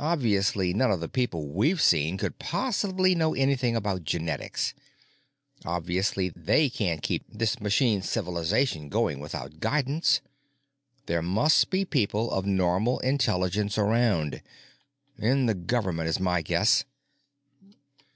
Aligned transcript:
Obviously 0.00 0.74
none 0.74 0.90
of 0.90 0.98
the 0.98 1.08
people 1.08 1.46
we've 1.46 1.80
seen 1.80 2.18
could 2.18 2.40
possibly 2.40 3.14
know 3.14 3.32
anything 3.32 3.76
about 3.76 4.02
genetics. 4.02 4.74
Obviously 5.64 6.30
they 6.30 6.68
can't 6.68 7.00
keep 7.00 7.22
this 7.28 7.60
machine 7.60 8.02
civilization 8.02 8.88
going 8.88 9.20
without 9.20 9.60
guidance. 9.60 10.20
There 11.06 11.22
must 11.22 11.70
be 11.70 11.84
people 11.84 12.28
of 12.32 12.44
normal 12.44 12.98
intelligence 13.06 13.78
around. 13.78 14.42
In 15.16 15.46
the 15.46 15.54
government, 15.54 16.08
is 16.08 16.18
my 16.18 16.42
guess." 16.42 16.84